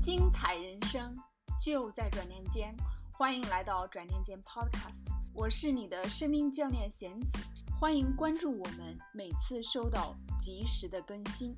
[0.00, 1.14] 精彩人生
[1.62, 2.74] 就在转念间，
[3.12, 5.04] 欢迎来到转念间 Podcast，
[5.34, 7.36] 我是你的生命教练贤子，
[7.78, 11.54] 欢迎关注我们，每次收到及时的更新。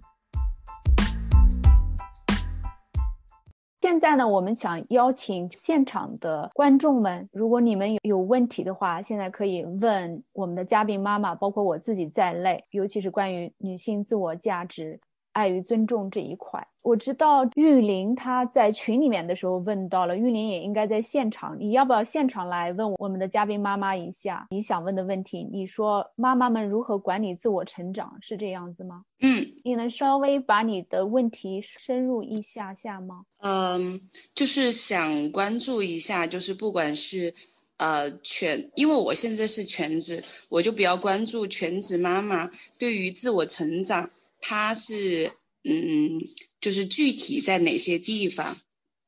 [3.80, 15.00] 现在呢，我们想邀请现场的观众们，如果你们有有问题的话，现在可以问我们的嘉宾妈妈，包括我自己在内，尤其是关于女性自我价值。
[15.30, 25.48] 爱与尊重这一块，我知道玉林他在群里面的时候问到了，玉林也应该在现场，你要不要现场来问我们的嘉宾妈妈一下你想问的问题？
[25.52, 29.04] 你说妈妈们如何管理自我成长是这样子吗？
[29.20, 33.22] 嗯，你能稍微把你的问题深入一下下吗？
[33.38, 34.00] 嗯，
[34.34, 37.32] 就是想关注一下，就是不管是
[37.76, 44.10] 呃全，因为我现在是全职，我就比较关注全职妈妈对于自我成长。
[44.40, 45.30] 她是
[45.64, 46.20] 嗯，
[46.60, 48.56] 就是具体在哪些地方？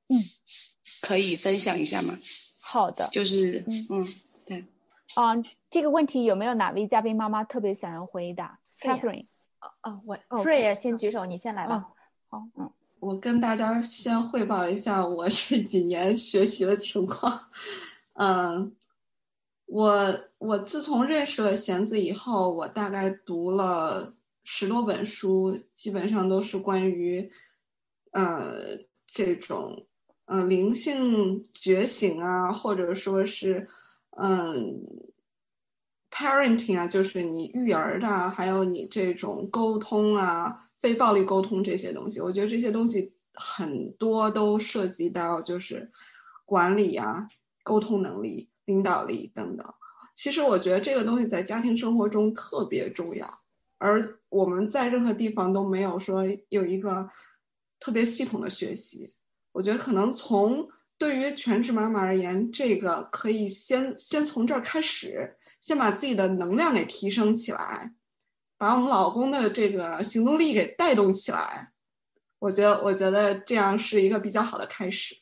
[0.09, 0.23] 嗯，
[1.01, 2.19] 可以分享一下吗？
[2.61, 4.06] 好的，就是嗯，
[4.45, 4.65] 对。
[5.15, 5.34] 啊，
[5.70, 9.27] 这个问题有没有哪位嘉宾妈妈特别想要回答？Catherine，
[9.61, 11.89] 哦哦，我 Free 先举手，你先来吧。
[12.28, 17.48] 好，嗯，我跟大家先汇报一下我这几年学习的情况。
[18.15, 18.75] 嗯，
[19.67, 24.15] 我我自从认识了弦子以后，我大概读了。
[24.45, 27.31] 十多本书，基本上都是关于，
[28.12, 29.87] 呃，这种，
[30.27, 33.67] 呃，灵性觉醒啊，或者说是，
[34.19, 34.81] 嗯
[36.11, 42.20] ，parenting 啊，就是你育儿的，还有你这种沟通啊，非暴力沟通这些东西。
[42.20, 45.91] 我觉得这些东西很多都涉及到就是
[46.45, 47.27] 管理啊、
[47.62, 49.75] 沟通能力、领导力等等。
[50.15, 53.41] 其实我觉得这个东西在家庭生活中特别重要。
[53.78, 54.00] 而
[54.35, 57.09] 我们在任何地方都没有说有一个
[57.79, 59.15] 特别系统的学习，
[59.53, 60.69] 我觉得可能从
[60.99, 67.94] 对于全职妈妈而言，这个可以先先从这儿开始，先把自己的能量给提升起来，
[68.59, 71.71] 把我们老公的这个行动力给带动起来。
[72.41, 75.17] 我觉得，我觉得这样是一个比较好的开始。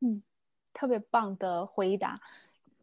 [0.00, 0.22] 嗯，
[0.72, 2.18] 特别棒的回答。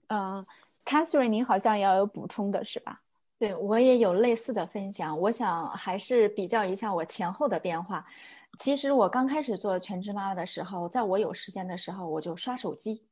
[0.08, 0.46] 嗯
[0.86, 3.02] ，Catherine，你好像也要有补充的是吧？
[3.46, 8.04] 对我也有类似的分享，我想还是比较一下我前后的变化。
[8.58, 13.04] 其实我刚开始做全职妈妈的时候，在我有时间的时候，我就刷手机、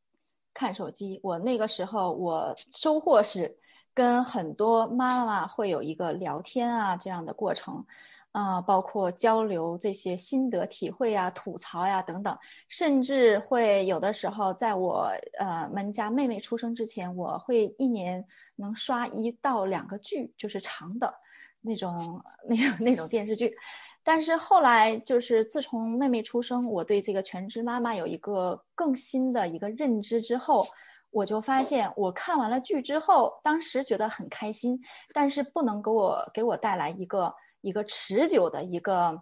[0.51, 1.19] 看手机。
[1.21, 3.55] 我那个时候我收获是
[3.93, 7.85] 跟很多妈妈会有一个聊天啊这样的过程。
[8.33, 12.35] 啊，包括交流这些心得体会呀、吐槽呀等等，
[12.67, 15.07] 甚至会有的时候，在我
[15.37, 21.13] 呃们家妹妹出生之前，我会一年能刷一到两个剧，就是长的
[21.61, 23.55] 那种那那种电视剧。
[24.03, 30.65] 但是后来，就是自从妹妹出生，我对这个全职妈妈有一个更新的一个认知之后，
[31.11, 34.81] 我就发现，我看完了剧之后，当时觉得很开心，
[35.13, 37.31] 但是不能给我给我带来一个。
[37.63, 39.19] 一个持久的一个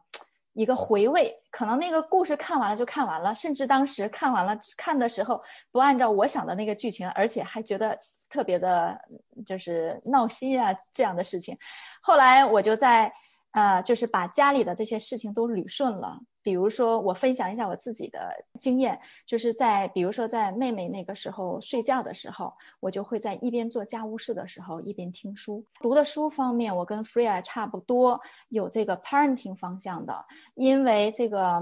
[0.51, 5.41] 一个回味，可能那个故事看完了就看完了，甚至当时看完了看的时候
[5.71, 7.97] 不按照我想的那个剧情，而且还觉得
[8.29, 8.99] 特别的，
[9.45, 11.57] 就是闹心啊这样的事情。
[12.01, 13.09] 后来我就在。
[13.53, 16.17] 呃，就是把家里的这些事情都捋顺了。
[16.43, 25.63] 比如说，我分享一下我自己的经验，就是在比如说在妹妹那个时候睡觉的时候，我就会在一边做家务事的时候一边听书。
[25.81, 28.19] 读的书方面，我跟 Freya 差不多，
[28.49, 30.25] 有这个 parenting 方向的，
[30.55, 31.61] 因为这个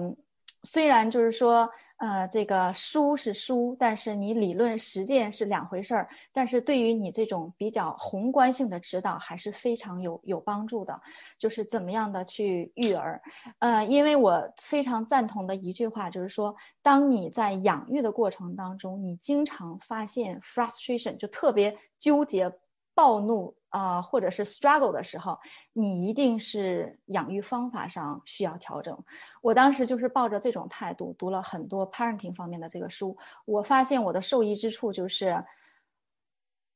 [0.64, 1.70] 虽然就是说。
[2.00, 6.08] 呃，这个书是书，但是你理论实践是两回事儿。
[6.32, 10.98] 但是对于你这种比较宏观性的指导，还是非常有有帮助的。
[11.38, 13.22] 就是怎么样的去育儿，
[13.60, 22.50] 呃，因为我非常赞同的一句话就是说，当你在养育的过程当中，你经常发现 frustration，就特别纠结、
[23.00, 23.56] 暴怒。
[23.70, 25.38] 啊，或者是 struggle 的时候，
[25.74, 28.98] 你一定是养育方法上需要调整。
[29.44, 33.16] 我当时就是抱着这种态度，读了很多 parenting 方面的这个书。
[33.46, 35.46] 我发现我的受益之处就是，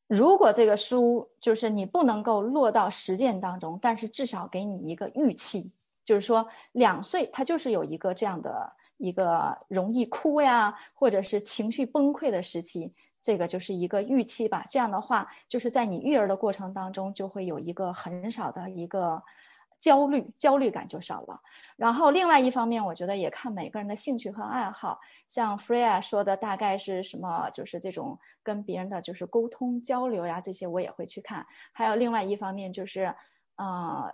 [0.08, 5.74] 如果这个书就是你不能够落到实践当中，但是至少给你一个预期，
[6.06, 12.94] 就是说两岁他就是有一个这样的一个容易哭呀，或者是情绪崩溃的时期。
[13.24, 19.24] 这个就是一个预期吧，这样的话，就是在你育儿的过程当中，就会有一个很少的一个
[19.80, 21.40] 焦虑，焦虑感就少了。
[21.78, 25.00] 然后另外一方面，我觉得也看每个人的兴趣和爱好。
[25.30, 31.48] 像 Freya 说的，大概是什么，就是这种跟别人的就是沟通交流呀，这些我也会去看。
[31.72, 33.16] 还有另外一方面就是，
[33.56, 34.12] 呃，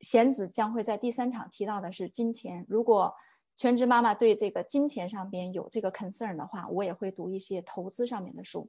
[0.00, 2.64] 贤子将会在第三场提到的是金钱。
[2.68, 3.14] 如果
[3.56, 8.68] 全职妈妈对这个金钱上边有这个 concern 的话，我也会读一些投资上面的书。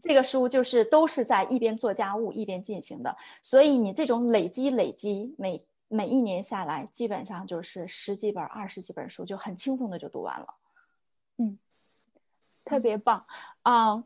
[0.00, 10.46] 这个书就是都是在一边做家务一边进行的，所以你这种累积累积，每每一年下来，基本上就是十几本、二十几本书，就很轻松的就读完了。
[11.36, 11.58] 嗯，
[12.64, 13.24] 特别棒
[13.62, 14.04] 啊！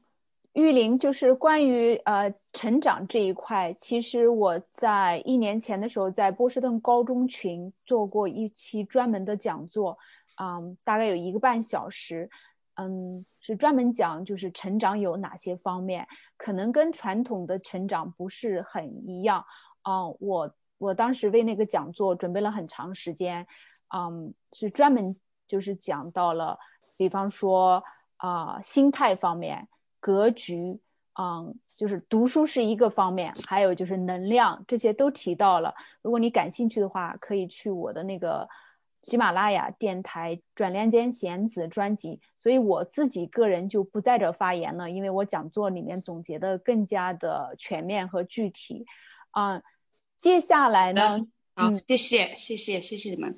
[0.54, 9.96] 玉玲，就是关于呃成长这一块，其实我在一年前的时候，在波士顿高中群做过一期专门的讲座，
[10.38, 12.28] 嗯，大概有一个半小时。
[12.76, 16.08] 嗯，是专门讲就是成长有哪些方面，
[16.38, 19.44] 可能跟传统的成长不是很一样。
[19.86, 23.46] 嗯，我我当时为那个讲座准备了很长时间，
[23.94, 25.14] 嗯，是专门
[25.46, 26.58] 就是讲到了，
[26.96, 27.82] 比方说
[28.16, 29.68] 啊心态方面、
[30.02, 30.78] 格局，
[31.18, 35.72] 嗯，就是读书是一个方面，还有就是能量，这些都提到了。
[36.02, 38.48] 如果你感兴趣的话，可以去我的那个。
[39.04, 48.86] 喜马拉雅电台转念间贤子专辑，所以我自己个人就不在这发言了，因为我讲座里面总结的更加的全面和具体。
[49.32, 49.60] 啊，
[50.16, 51.26] 接下来呢？
[51.56, 53.36] 好，谢谢，谢谢，谢谢你们。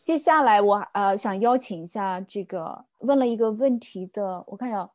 [0.00, 4.88] 接下来我呃想邀请一下这个问了一个问题的，我看一下，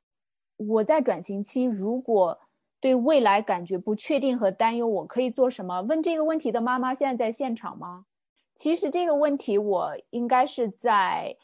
[0.68, 2.40] 我在转型期，如果
[2.80, 5.82] 对未来感觉不确定和担忧，我可以做什么？
[5.84, 8.06] 问这个问题的妈妈现在在现场吗？
[8.54, 11.36] 其实这个问题我应该是在，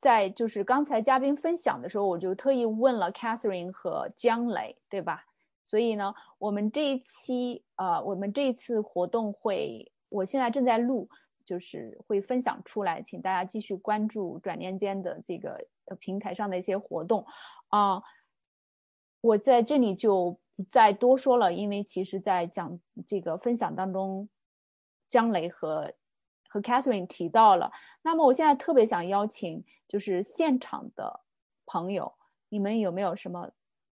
[0.00, 5.26] 在就是刚才嘉宾分享的时候，我就特意问了 Catherine 和姜磊，对吧？
[5.66, 11.08] 所以呢，我们这一期呃，我们这一次活动会，我现在正在录，
[11.44, 15.64] 就是会分享出来，请大家继续关注转念间的这个
[16.00, 17.24] 平台上的一些活动
[17.68, 18.02] 啊。
[19.20, 24.28] 我在这里就不再多说了，因为其实在讲这个分享当中，
[25.08, 25.92] 姜雷和。
[26.52, 27.70] 和 Catherine 提到了，
[28.02, 31.20] 那么我现在特别想邀请，就是现场的
[31.64, 32.12] 朋友，
[32.48, 33.52] 你们有没有什么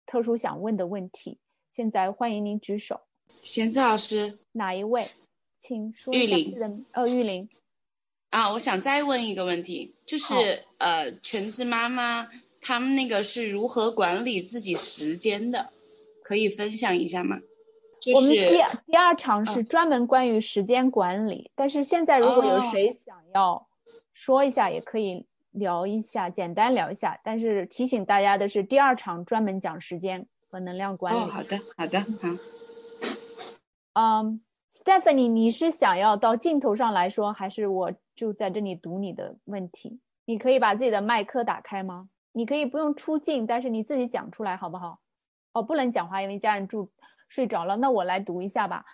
[0.04, 1.38] 特殊想问的问题？
[1.70, 3.02] 现在欢迎您举手。
[3.44, 5.08] 贤志老师，哪一位？
[5.58, 6.12] 请说。
[6.12, 6.84] 玉林。
[6.92, 7.48] 哦，玉林。
[8.30, 10.34] 啊，我想再问一个问题，就是
[10.78, 12.28] 呃，全职妈妈
[12.60, 15.70] 他们那个是如何管理自己时间的？
[16.22, 17.40] 可以分享一下吗？
[18.14, 23.66] 我们第第二场是专门关于时间管理，但是现在如果有谁想要
[24.12, 27.18] 说一下，也可以聊一下，简单聊一下。
[27.24, 31.18] 但是提醒大家的是，第二场专门讲时间和能量管理。
[31.18, 32.28] 哦，好的，好的，好。
[33.94, 34.40] 嗯
[34.72, 39.98] ，Stephanie，你是想要到镜头上来说，还是我就在这里读你的问题？
[40.26, 42.08] 你可以把自己的麦克打开吗？
[42.32, 45.00] 你可以不用出镜，但是你自己讲出来好不好？
[45.52, 46.90] 哦，不能讲话，因为家人住。
[47.28, 48.84] 睡着了，那我来读一下吧。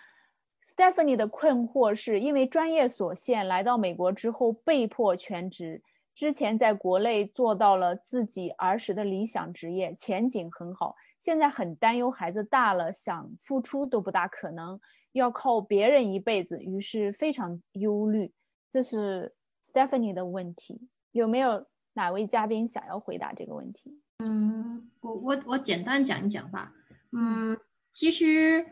[0.63, 5.81] Stephanie 的困惑是因为专业所限，来到美国之后被迫全职。
[6.13, 10.95] 之前在国内做到了自己儿时的理想职业，前景很好。
[11.19, 14.79] 现在很担忧孩子大了，想付出都不大可能，
[15.13, 18.31] 要靠别人一辈子，于是非常忧虑。
[18.69, 19.33] 这是
[19.65, 21.65] Stephanie 的问题，有没有
[21.97, 23.99] 哪位嘉宾想要回答这个问题？
[24.19, 26.71] 嗯，我我我简单讲一讲吧。
[27.11, 27.57] 嗯。
[27.89, 28.63] 其实，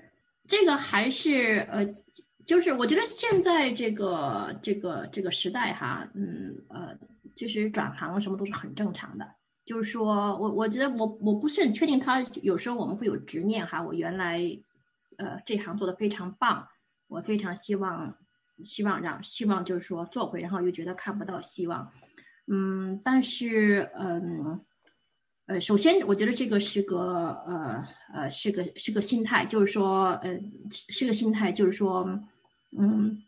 [0.48, 1.84] 这个还是呃，
[2.46, 6.96] 就是我觉得现在这个这个这个时代哈，嗯呃，
[7.36, 9.28] 其实转行什么都是很正常的。
[9.66, 13.82] 就是说我我觉得我我不是很确定，他有时候我们会有执念哈。
[13.82, 14.40] 我原来
[15.18, 16.68] 呃这行做的非常棒，
[17.08, 18.16] 我非常希望
[18.62, 21.92] 希望让希望就是说做回，然后又觉得看不到希望，
[22.48, 24.60] 嗯，但是嗯。
[25.48, 26.98] 呃，首先，我觉得这个是个
[27.46, 30.40] 呃呃是个是个心态，就是说，呃
[30.72, 32.04] 是个心态，就是说，
[32.76, 33.22] 嗯，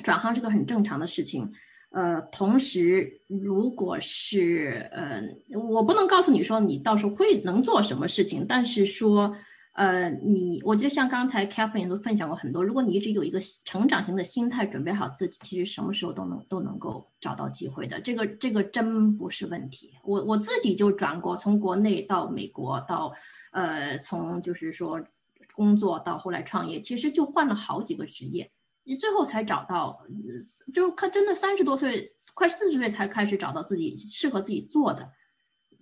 [0.00, 1.52] 转行是个很正常的事情。
[1.90, 5.20] 呃，同时，如果是呃，
[5.58, 9.36] 我不能告诉你说你到时候会能做什么事情，但是说。
[9.76, 18.00] 呃，你我觉得像刚才 Catherine 都分享过很多，如果你一直有一个成长型的心态，准备好自己，其实什么时候都能都能够找到机会的。
[18.00, 19.92] 这个这个真不是问题。
[20.02, 23.12] 我我自己就转过，从国内到美国，到
[23.52, 24.98] 呃，从就是说
[25.54, 28.50] 工作到后来创业，其实就换了好几个职业，
[28.82, 30.00] 你最后才找到，
[30.72, 32.02] 就看真的三十多岁，
[32.32, 35.12] 快四十岁才开始找到自己适合自己做的，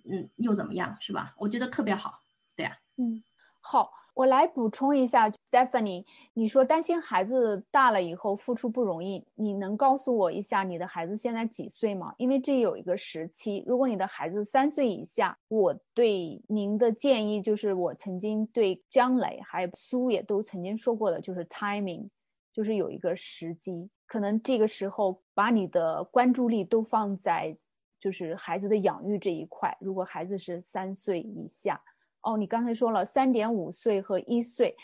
[0.03, 1.33] 嗯，又怎么样，是吧？
[1.37, 2.19] 我觉得特别好，
[2.57, 3.23] 对呀，嗯。
[3.67, 12.13] 好，我来补充一下，Stephanie，你说担心孩子大了以后付出不容易，你能告诉我一下你的孩子现在几岁吗？
[12.19, 22.07] 因为这有一个时期，如果你的孩子三岁以下，我对您的建议就是我曾经对姜磊还有苏也都曾经说过的，就是 timing，
[22.53, 27.57] 就是有一个时机，可能这个时候把你的关注力都放在
[27.99, 29.75] 就是孩子的养育这一块。
[29.81, 31.81] 如果孩子是三岁以下，
[32.25, 34.75] 哦，你刚才说了三点五岁和一岁，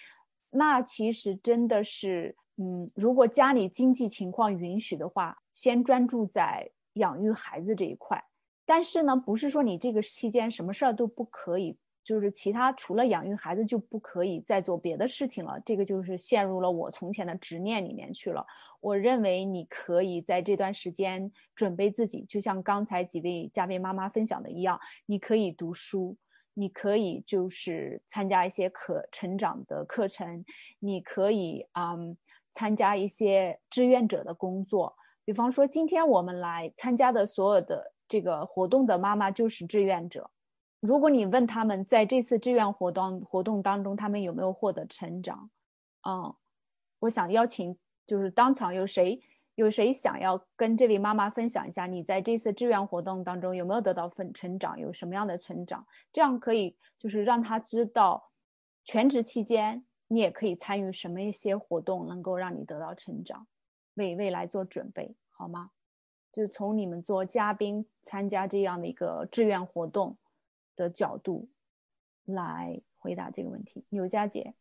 [0.52, 8.24] 那其实真的是，嗯，如果家里经济情况允许的话，先专注在养育孩子这一块。
[8.66, 11.78] 但是呢，不是说你这个期间什么事儿都不可以。
[12.04, 18.44] 就是其他除了养育孩子就不可以再做别的事情了，这个就是陷入了我从前的执念里面去了。
[18.80, 26.18] 我认为你可以在这段时间准备自己，就像刚才几位嘉宾妈妈分享的一样，你可以读书，
[26.54, 30.44] 你可以就是参加一些可成长的课程，
[30.80, 32.18] 你可以嗯
[32.54, 34.96] 参加一些志愿者的工作。
[35.24, 40.30] 比方说，今天我们来参加的所有的这个活动的妈妈就是志愿者。
[40.80, 45.50] 如果你问他们在这次志愿活动活动当中，他们有没有获得成长？
[46.10, 46.34] 嗯，
[47.00, 47.78] 我想邀请，
[48.08, 49.22] 就是当场有谁
[49.56, 55.86] 有谁想要跟这位妈妈分享一下，你在这次志愿活动当中有没有得到分成长，有什么样的成长？
[56.12, 58.32] 这样可以就是让他知道，
[58.84, 63.48] 全职期间你也可以参与什么一些活动，能够让你得到成长，
[63.96, 65.72] 为未来做准备，好吗？
[66.32, 70.18] 就是从你们做嘉宾参加这样的一个志愿活动。
[70.78, 71.50] 的角度
[72.26, 74.56] 来回答这个问题，牛佳姐，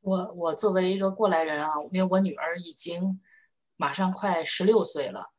[0.00, 3.20] 我我作为一个过来人啊，因为我女儿已经
[3.80, 5.32] 马上快十六岁了，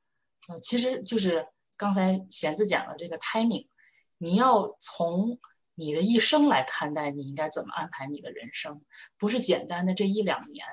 [0.49, 3.67] 呃，其实就是刚才贤子讲的这个 timing，
[4.17, 5.39] 你要从
[5.75, 8.81] 你的一生来看待，你应该怎么安排你的人生，
[9.19, 10.65] 不是简单的这一两年，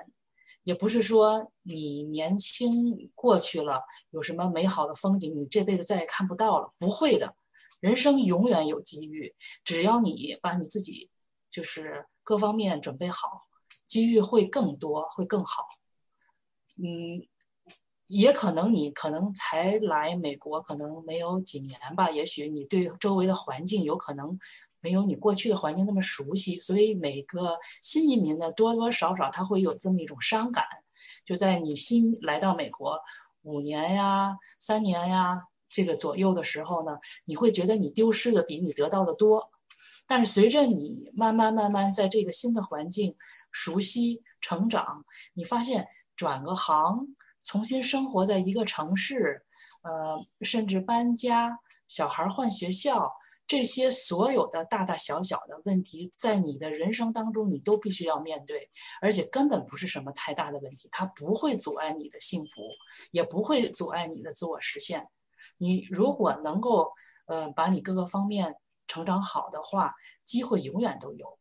[0.62, 3.82] 也不是说你年轻过去了
[4.12, 7.36] 有什么美好的风景，你这辈子再也看不到了，不会的。
[7.80, 11.10] 人生永远有机遇，只要你把你自己
[11.50, 13.46] 就是各方面准备好，
[13.84, 15.68] 机遇会更多，会更好。
[16.76, 17.26] 嗯，
[18.08, 24.38] 也可能你可能才来美国，可能没有几年吧，也许你对周围的环境有可能
[24.80, 30.64] 没有你过去的环境那么熟悉，所以每个新移民呢，多多少少他会有这么一种伤感，
[31.24, 32.98] 就在你新来到美国
[33.42, 35.44] 五年呀、三年呀。
[35.70, 39.50] 这个左右的时候呢，你会觉得你丢失的比你得到的多，
[40.06, 43.14] 但是随着你慢慢慢慢在这个新的环境
[43.52, 45.86] 熟悉成长，你发现
[46.16, 47.08] 转个行，
[47.48, 49.42] 重新生活在一个城市，
[49.80, 53.10] 呃，甚至搬家、小孩换学校，
[53.46, 58.68] 这些所有的大大小小的问题，在你的人生当中你都必须要面对，
[59.00, 62.68] 而且根本不是什么太大的问题，它不会阻碍你的幸福，
[63.12, 65.08] 也不会阻碍你的自我实现。
[65.56, 66.92] 你如果能够，
[67.28, 71.37] 呃，把你各个方面成长好的话，机会永远都有。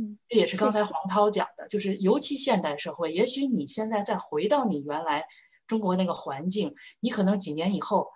[0.00, 5.26] 嗯，这也是刚才黄涛讲的，就是尤其现代社会，也许你现在再回到你原来
[5.66, 8.06] 中国那个环境，你可能几年以后，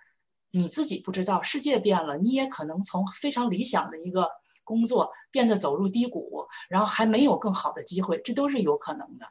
[0.52, 4.30] 你自己不知道，世界变了，你也可能从非常理想的一个
[4.62, 9.26] 工作变得走入低谷，然后还没有更好的机会，这都是有可能的。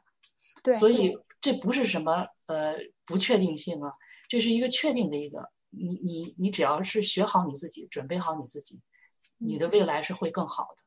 [0.61, 3.93] 对，所以这不是什么呃不确定性啊，
[4.27, 5.49] 这是一个确定的一个。
[5.69, 8.81] 你你你只要是学好你自己，准备好你自己，
[9.37, 10.83] 你的未来是会更好的。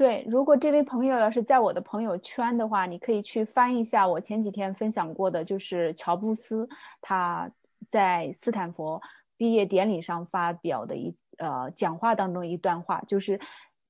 [0.00, 6.66] 对，如果这位朋友要是在我的朋友圈的话，你可以去翻一下我前几天分享过的，就是乔布斯
[7.02, 7.50] 他
[7.90, 8.98] 在斯坦福
[9.36, 13.38] 毕业典礼上发表的一呃讲话当中一段话，就是。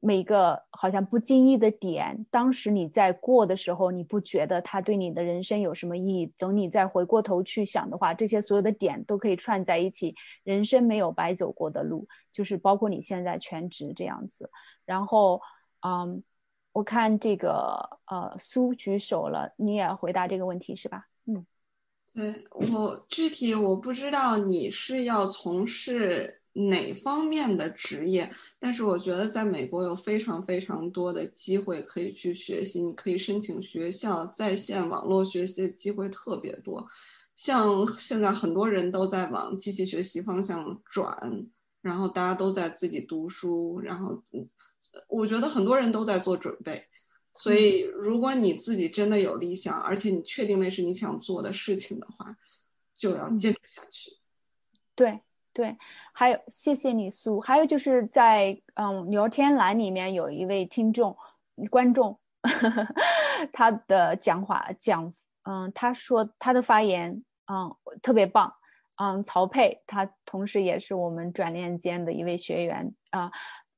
[0.03, 6.33] 每个好像不经意的点，当时你在过的时候，你不觉得它对你的人生有什么意义？
[6.39, 10.15] 等你再回过头去想的话，这些所有的点都可以串在一起。
[10.43, 14.49] 人生没有白走过的路，就是包括你现在全职这样子。
[14.87, 15.39] 然后，
[15.81, 16.23] 嗯，
[16.73, 21.07] 我看这个呃苏举手了，你也要回答这个问题是吧？
[21.27, 21.47] 嗯，
[22.15, 26.37] 对我具体我不知道你是要从事。
[26.53, 28.29] 哪方面的职业？
[28.59, 36.85] 但是我觉得在美国有非常非常多的机会可以去学习，你可以申请学校在线网络学习的机会特别多。
[37.37, 41.47] 像现在很多人都在往机器学习方向转，
[41.83, 44.45] 然后大家都在自己读书，然后嗯
[45.09, 46.85] 我觉得很多人都在做准备。
[47.33, 52.37] 所以如果你自己真的有理想，而且你确定那是你想做的事情的话，
[52.95, 54.19] 就要坚持下去。
[54.95, 55.21] 对。
[55.53, 55.77] 对，
[56.13, 61.15] 还有谢谢你苏，还有就是在嗯聊天栏里面有一位听众
[61.69, 62.17] 观众，
[63.53, 68.55] 他的讲话讲嗯他说他的发言嗯特别棒
[69.03, 73.33] 嗯曹佩他同时也是我们转念间的一位学员啊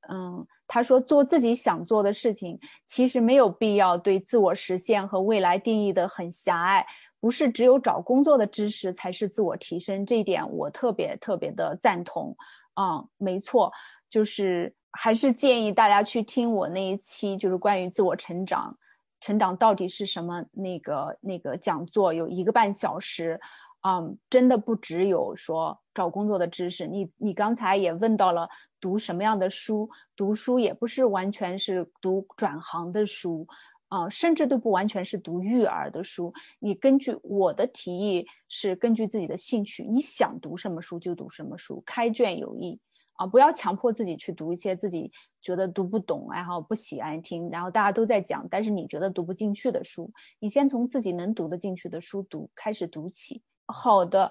[0.07, 6.85] 嗯他说做自己想做的事情，其实没有必要对自我实现和未来定义的很狭隘。
[7.19, 12.35] 不是只有找工作的知识才是自我提升，这一点我特别特别的赞同。
[12.79, 13.71] 嗯，没错，
[14.09, 18.77] 就是还是建议大家去听我那一期，就是关于自我成长，
[19.21, 23.39] 成长到底是什么那个那个讲座，有一个半小时。
[23.85, 28.47] 嗯，真的不只有说找工作的知识，你你刚才也问到了
[28.83, 33.47] 读什么样的书，读书也不是完全是读转行的书，
[33.87, 36.33] 啊，甚至都不完全是读育儿的书。
[36.59, 42.77] 你根据我的提议是根据自己的兴趣，你想读什么书就读什么书，开卷有益
[43.13, 45.09] 啊，不要强迫自己去读一些自己
[45.41, 53.41] 觉得读不懂，然后不喜欢听，然后大家都在讲，但是你觉得读不进去的书，你先从自己能读得进去的书读开始读起。
[53.65, 54.29] 好的，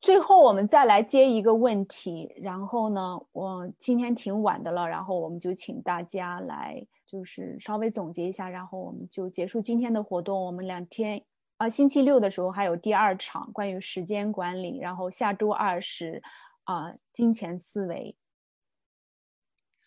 [0.00, 10.46] 最后我们再来接一个问题，然后呢，我今天挺晚的了，然后我们就请大家来，就是稍微总结一下，然后我们就结束今天的活动。
[10.46, 11.24] 我们两天
[11.56, 16.22] 啊，星期六的时候还有第二场关于时间管理，然后下周二是
[16.64, 18.16] 啊金钱思维。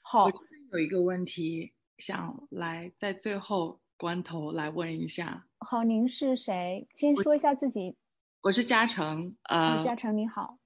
[0.01, 0.29] 好，
[0.73, 5.47] 有一个问题想来在最后关头来问一下。
[5.59, 6.85] 好，您是谁？
[6.93, 7.95] 先说一下自己。
[8.43, 10.57] 我是嘉诚，呃，嘉诚你好，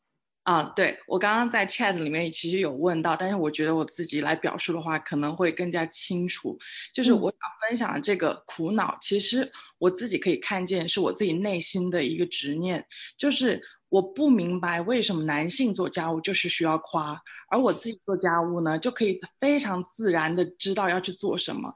[0.44, 6.58] 啊，对我刚刚在 chat 里面其实有问到，但是我觉得我自己来表述的话可能会更加清楚。
[6.94, 12.82] 就是我想分享的这个苦恼，其实我自己可以看见是我自己内心的一个执念，
[13.18, 21.74] 就是我不明白为什么男性做家务就是需要夸，而我自己做家务呢就可以非常自然的知道要去做什么。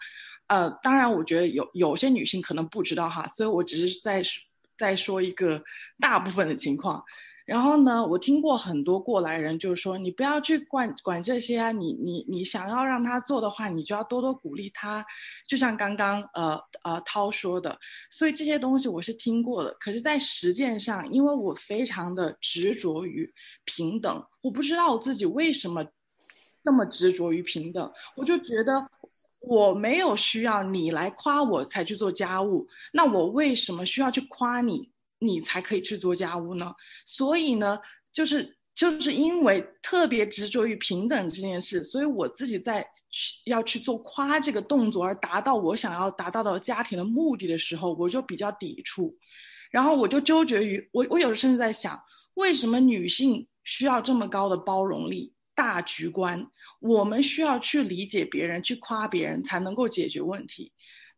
[0.48, 4.24] 呃，当然我觉得有有些女性可能不知道哈，所以我只是在。
[4.80, 5.62] 再说一个
[6.00, 7.04] 大部分的情况，
[7.46, 15.06] 然后呢，我听过很多过来人就是说，你不要去管管这些啊，你你你想要让他做的话，你就要多多鼓励他，
[15.48, 17.78] 就像刚刚呃呃涛说的，
[18.10, 23.30] 所以这些东西我是听过的，可是，在实践上，因为我非常的执着于
[23.66, 25.86] 平等，我不知道我自己为什么
[26.64, 28.90] 那么执着于平等，我就觉得。
[29.40, 36.76] 我没有需要你来夸我才去做家务，那我为什么需要去夸你，你才可以去做家务呢？
[37.06, 37.80] 所以呢，
[38.12, 49.16] 就是就是因为特别执着于平等这件事，所以我自己在去要去做夸这个动作而达到我想要达到的家庭的目的的时候，我就比较抵触，
[49.72, 51.98] 然后我就纠结于我我有时甚至在想，
[52.34, 56.46] 为什么女性需要这么高的包容力、大局观？
[56.80, 60.72] 我们需要去理解别人，去夸别人，才能够解决问题。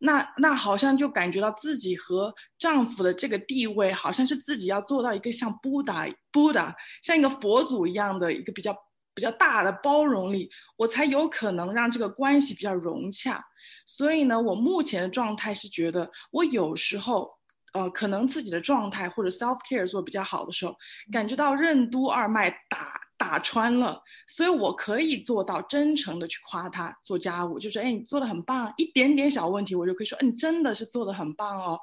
[0.03, 8.75] 那那好像就感觉到自己和丈夫的这个地位，好像是自己要做到一个像布达布达，像一个佛祖一样的一个比较
[9.13, 13.45] 比较大的包容力，我才有可能让这个关系比较融洽。
[13.85, 17.31] 所以呢，我目前的状态是觉得，我有时候
[17.73, 20.75] 呃，可能自己的状态或者 self care 做比较好的时候，
[21.11, 22.99] 感觉到任督二脉打。
[23.21, 31.79] 打穿了，所以我可以做到真诚的去夸他做家务，就是哎，你做的很棒，一点点小问题我就可以说，嗯，真的是做的很棒哦。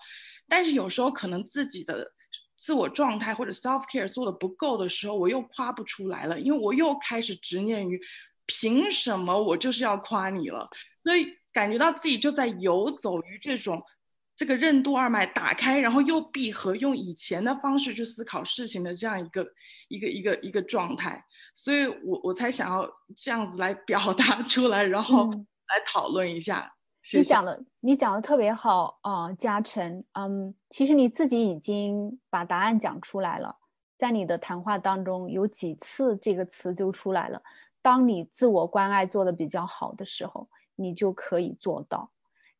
[0.48, 2.10] 但是有时候可能自己的
[2.56, 8.00] 自我状态或者 self care 做的不够的时候，我又夸不出来了，因为我又开始执念于
[8.46, 10.68] 凭什么我就是要夸你了，
[11.04, 13.80] 所以感觉到自己就在游走于这种
[14.38, 19.44] 这个任督二脉打开，然后又闭合，用以前的方式去思考事情的这样一个
[19.88, 21.20] 一个一个一个状态。
[21.56, 26.72] 所以，我我才想要这样子来表达 出来，然后来讨论一下。
[27.12, 30.04] 你讲的，你讲的特别好啊，嘉诚。
[30.12, 33.56] 嗯，其实你自己已经把答案讲出来了，
[33.96, 37.42] 在你的谈话当中有几次这个词就出来了。
[37.82, 42.08] 当你自我关爱做的比较好的时候，你就可以做到。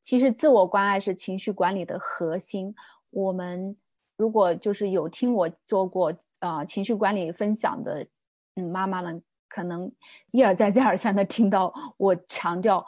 [0.09, 2.75] 其实，自我关爱是情绪管理的核心。
[3.11, 3.77] 我们
[4.17, 8.07] 如果就是有听我做过啊情绪管理分享的。
[8.55, 9.93] 嗯，妈妈们可能
[10.31, 12.83] 一而再、再而三的听到我强调，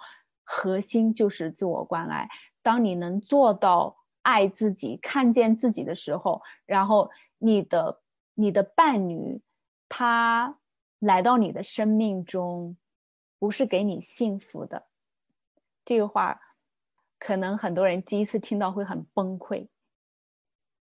[0.45, 2.27] 核心就是自我关爱。
[2.63, 8.01] 当你能做到爱自己、看见自己的时候，然后你的
[8.33, 9.43] 你的伴侣
[9.91, 10.57] 他
[11.01, 12.79] 来到你的生命中，
[13.39, 14.87] 不是给你幸福的。
[15.85, 16.41] 这个话
[17.21, 19.69] 可能很多人第一次听到会很崩溃，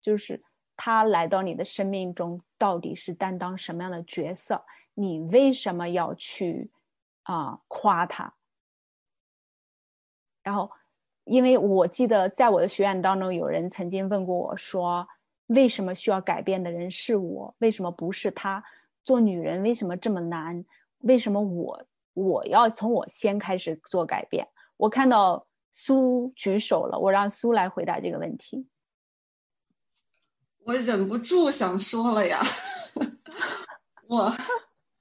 [0.02, 0.42] 就是
[0.76, 4.66] 他来到你的生命中，到底是担当什么样的角色？
[4.94, 6.72] 你为什么要去
[7.24, 8.34] 啊夸他？
[10.42, 10.72] 然后，
[11.26, 15.08] 因为我记得在我的学院当中，有人曾经问过我说
[15.48, 17.54] ：“为什么需要改变的人是我？
[17.60, 18.64] 为什么不是他？
[19.04, 20.64] 做女人为什么这么难？
[21.00, 24.48] 为什么我我要从我先开始做改变？”
[24.78, 28.68] 我看到苏举手了，我让苏来回答这个问题。
[30.64, 32.42] 我忍不住想说了呀，
[34.10, 34.38] 我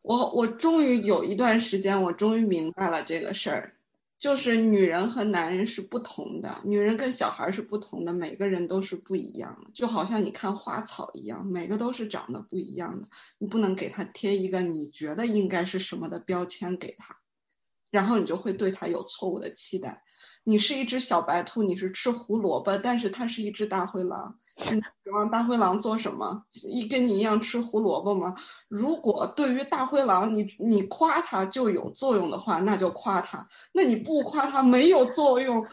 [0.02, 3.74] 我我终于有一段时间，我终于明白了这个事儿。
[4.16, 17.16] 就是女人和男人是不同的，女人跟小孩是不同的，每个人都是不一样的，就好像你看花草一样，每个都是长得不一样的，你不能给他贴一个你觉得应该是什么的标签给他，
[17.90, 20.02] 然后你就会对他有错误的期待。
[20.48, 24.34] 你是一只小白兔，你是吃胡萝卜，但是它是一只大灰狼。
[24.72, 26.42] 你指望大灰狼做什么？
[26.70, 28.34] 一跟你一样吃胡萝卜吗？
[28.66, 35.66] 如果对于大灰狼，你你夸它就有作用的话，那就夸它；那你不夸它没有作用，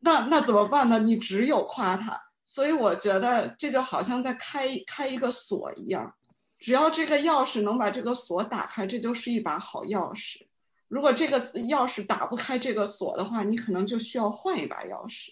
[0.00, 0.98] 那那怎么办呢？
[0.98, 2.20] 你只有夸它。
[2.44, 6.14] 所以我觉得这就好像在开开一个锁一样，
[6.58, 10.46] 只要这个钥匙能把这个锁打开，这就是一把好钥匙。
[10.88, 15.28] 如果这个钥匙打不开这个锁的话，你可能就需要换一把钥匙。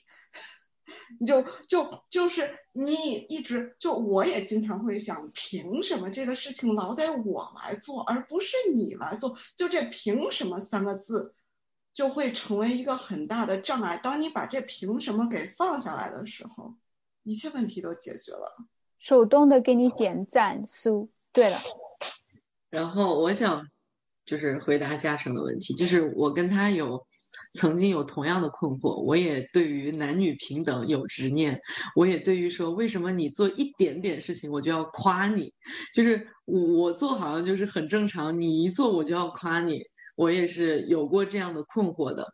[1.19, 2.95] 你就就就是你
[3.29, 9.37] 一直就我也经常会想，凭什么这个事情老得我来做，而不是你来做？
[9.57, 11.35] 就这凭什么三个字，
[11.93, 13.97] 就会成为一个很大的障碍。
[13.97, 16.75] 当你把这凭什么给放下来的时候，
[17.25, 18.65] 一切问题都解决了。
[19.01, 21.11] 手动的给你点赞，苏。
[21.33, 21.59] 对了，
[22.71, 23.67] 然后我想
[24.27, 27.01] 就是回答嘉诚的问题，就是我跟他有。
[27.53, 31.59] 曾经有同样的困惑，我也对于男女平等有执念，
[31.95, 35.53] 我也对于说为什么你做一点点事情我就要夸你，
[35.95, 39.81] 就是我我做好像就是很正常，你一做我就要夸你，
[40.17, 42.27] 我也是有过这样的困惑的。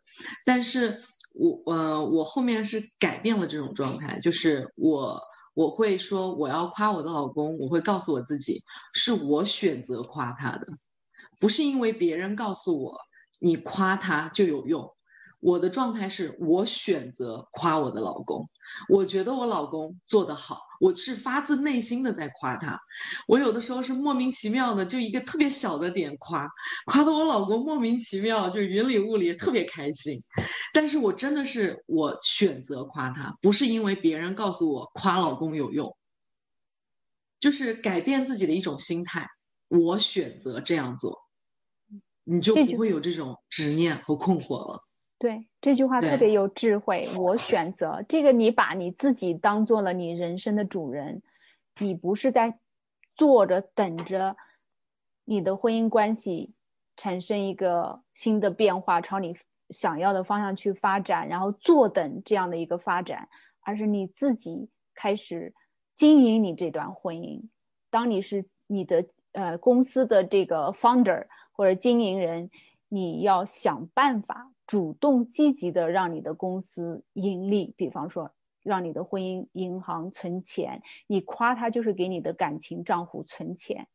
[0.44, 0.96] 但是
[1.34, 5.20] 我呃，我后面是改变了这种状态，就是我
[5.54, 8.62] 我会说我要夸我的老公，我会告诉我自己
[8.94, 10.66] 是我选择夸他的，
[11.42, 12.96] 不是因为别人告诉我。
[13.44, 14.88] 你夸他就有用，
[15.40, 18.48] 我的状态是我选择夸我的老公，
[18.88, 22.78] 我觉得我老公做得好，我是发自内心的在夸他。
[23.26, 26.48] 我有的时候是莫名其妙的，就一个特别小的点夸，
[26.86, 30.16] 夸的我老公莫名其妙就云里雾里，特别开心。
[30.72, 35.96] 但是我真的是我选择夸他，不是因为别人告诉我夸老公有用，
[37.40, 39.26] 就是改变自己的一种心态，
[39.66, 41.21] 我选择这样做。
[42.24, 44.84] 你就不会有这种执念和困惑了。
[45.18, 47.08] 对，这句话特别有智慧。
[47.16, 51.22] 我选择这个，你把你自己当做了你人生的主人，
[51.78, 52.58] 你不是在
[53.14, 54.36] 坐着等着
[55.24, 56.52] 你的婚姻关系
[56.96, 59.32] 产生一个新的变化，朝你
[59.70, 63.28] 想要的方向去发展，然后坐等这样的一个发展，
[63.60, 65.54] 而是你自己开始
[65.94, 67.40] 经营你这段婚姻。
[67.90, 71.26] 当你是你的呃公司的这个 founder。
[71.52, 72.50] 或者经营人，
[72.88, 77.74] 你要想办法主动积极的让你的公司盈利。
[77.76, 78.30] 比方说，
[78.62, 83.86] 让你的婚姻银行存钱，你夸他就是给你的感情账户存钱。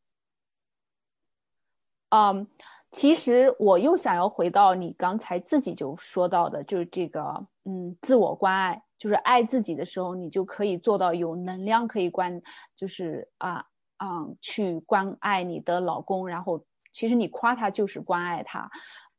[2.10, 2.48] 嗯，
[2.91, 12.41] 其实我又想要回到你刚才自己就说到的，就是这个，嗯，自我关爱，就是爱自己的时候，你就可以做到有能量可以关，
[12.76, 13.65] 就是啊，
[14.04, 16.63] 嗯，去关爱你的老公，然后。
[16.98, 18.68] 其实你夸他就是关爱他。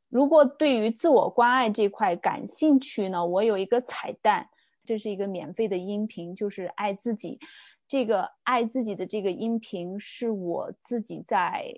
[0.09, 4.49] 如果对于自我关爱这块感兴趣呢，我有一个彩蛋，
[4.85, 7.39] 这是一个免费的音频，就是爱自己。
[7.87, 11.73] 这个爱自己的这个音频是我自己在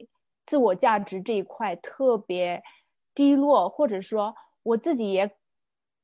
[0.47, 2.63] 自我价值这一块特别
[3.13, 4.33] 低落，或者说
[4.63, 5.29] 我自己也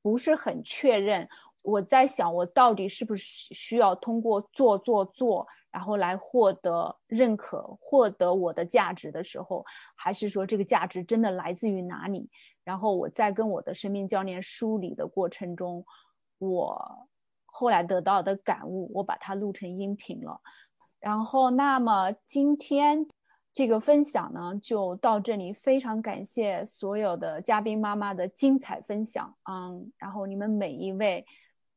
[0.03, 1.27] 不是很确认。
[1.63, 5.47] 我在想，我到底是不是需要通过做做做。
[5.77, 9.63] 然后来获得认可，获得我的价值的时候，
[9.95, 12.27] 还是说这个价值真的来自于哪里？
[12.63, 15.85] 然后我在跟我的生命教练梳理的过程中，
[16.39, 17.07] 我
[17.45, 20.41] 后来得到的感悟，我把它录成音频了。
[20.99, 23.05] 然后，那么今天
[23.53, 25.53] 这个分享呢，就到这里。
[25.53, 31.23] 非常感谢所有的嘉宾妈妈的精彩分享，嗯，然后你们每一位。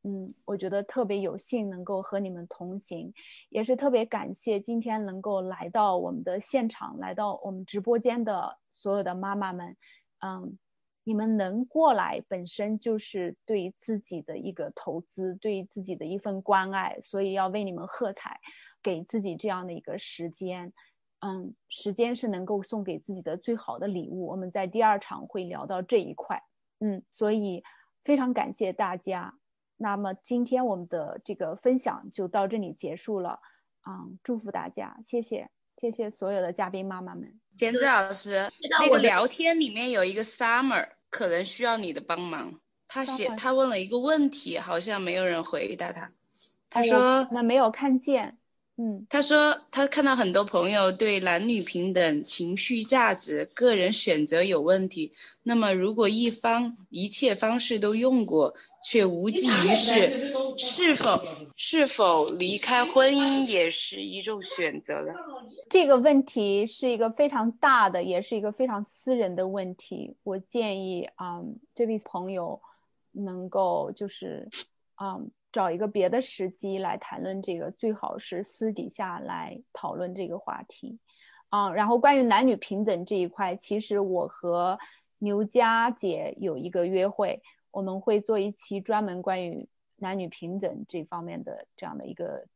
[0.02, 3.12] 嗯，我觉得特别有幸能够和你们同行，
[3.50, 9.76] 也是特别感谢今天能够来到我们的现场，来到我们直播间的所有的妈妈们。
[10.20, 10.58] 嗯，
[11.04, 18.40] 你们能过来本身就是对自己的一个投资，对自己的一份关爱，所以要为你们喝彩，
[18.82, 20.72] 给自己这样的一个时间。
[21.20, 24.28] 嗯，时间是能够送给自己的最好的礼物。
[24.28, 26.42] 我们在第二场会聊到这一块。
[26.78, 27.62] 嗯，所以
[28.02, 29.39] 非常感谢大家。
[29.82, 33.40] 那么今天我们的这个分享就到这里结束了，
[33.88, 37.40] 嗯，祝福大家，谢谢，谢谢所有的嘉宾妈妈们。
[37.56, 42.60] 贤子老师，那个聊天里面有一个 Summer，可能需要你的帮忙。
[42.86, 46.12] 他写，他问了一个问题，好像没有人回答他。
[46.68, 48.36] 他说，那没有看见。
[48.82, 55.12] 嗯，他说他看到很多朋友对男女平等、情绪价值、个人选择有问题。
[55.42, 61.22] 那么，如果一方一切方式都用过，却无济于事，是否
[61.54, 65.12] 是否离开婚姻也是一种选择呢？
[65.68, 70.16] 这个问题是一个非常大的，也是一个非常私人的问题。
[70.22, 71.42] 我建议啊，
[71.74, 72.58] 这位朋友
[73.12, 74.48] 能够就是
[74.94, 75.20] 啊。
[75.52, 80.96] 找一个别的时机来谈论这个，最好是私底下来讨论这个话题，
[81.48, 84.78] 啊，然后关于男女平等这一块，其实我和
[85.18, 92.46] 牛佳姐有一个约会，我们会做一期专门关于男女平等这方面的这样的一个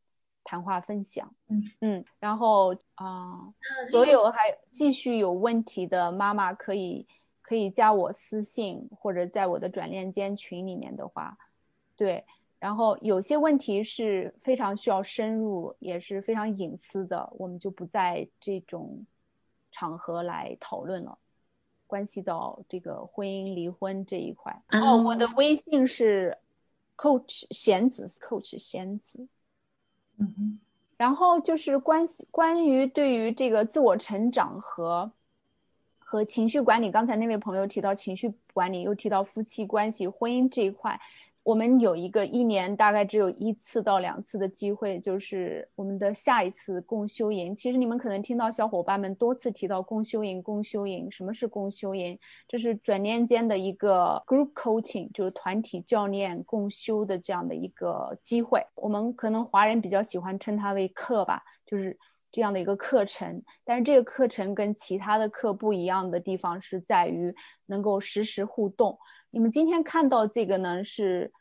[0.45, 3.53] 谈话分享，嗯嗯，然后啊，
[3.91, 7.09] 所有还继续有问题的妈妈可以
[7.43, 11.37] 可以加我私信或者在我的转链间群里面的话，
[11.97, 12.25] 对。
[12.65, 19.05] 然后有些问题是非常需要深入，也是非常隐私的，我们就不在这种
[19.71, 21.19] 场合来讨论了，
[21.87, 24.51] 关系到这个婚姻离婚这一块。
[24.71, 26.35] 哦，我的微信是
[26.97, 29.29] coach 贤子，coach 贤子。
[30.17, 30.59] 嗯哼。
[30.97, 35.13] 然后就是关系关于对于这个自我成长和
[35.99, 40.99] 和情绪管理，刚才那位朋友提到情绪管理，又提到夫妻关系、婚姻这一块。
[41.45, 47.55] 我们有一个一年大概只有一次到两次的机会，就是我们的下一次共修营。
[47.55, 51.07] 其实你们可能听到小伙伴们多次提到共修营，共修营。
[51.13, 52.19] 什么是共修营？
[52.49, 58.67] 这是转念间的一个 group coaching，就是团体教练共修的这样的一个机会。
[58.75, 61.97] 我们可能华人比较喜欢称它为课吧，就是
[62.35, 63.41] 这样的一个课程。
[63.65, 67.33] 但是这个课程跟其他的课不一样的地方是在于
[67.67, 68.99] 能够实时互动。
[69.31, 71.33] 你们今天看到这个呢，是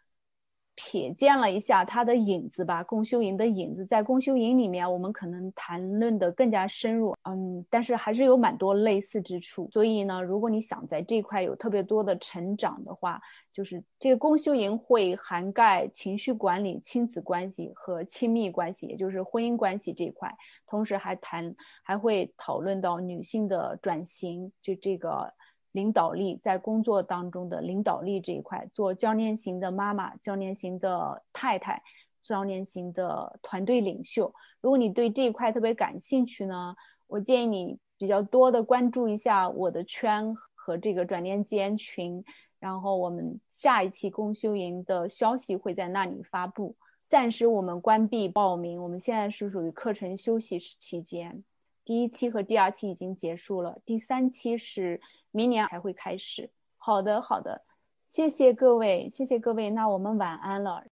[0.75, 2.83] 瞥见了一下他的影子吧？
[2.83, 9.69] 共修营的影子，在共修营里面，我们可能谈论的更加深入，嗯，但是还是有蛮多类似之处。
[9.71, 13.21] 所以呢，如果你想在这块有特别多的成长的话，
[13.53, 20.33] 就是这个共修营会涵盖情绪管理、亲子关系和亲密关系，也就是婚姻关系这一块，
[20.67, 25.31] 同时还谈还会讨论到女性的转型，就这个。
[25.73, 31.83] 领导力在工作当中的领导力这一块，做教练型的妈妈、教练型的太太、
[32.23, 34.33] 教练型的团队领袖。
[34.61, 36.73] 如果你对这一块特别感兴趣呢，
[37.07, 42.23] 我建议你比较多的关注一下我的圈和这个转念间群，
[42.59, 46.75] 然后我们下一期公修营的消息会在那里发布。
[47.09, 51.43] 暂时我们关闭报名，我们现在是属于课程休息期间。
[51.85, 56.49] 第一期和第二期已经结束了，第三期是明年才会开始。
[56.77, 57.63] 好的，好的，
[58.07, 60.83] 谢谢各位，谢谢各位，那我们晚安了。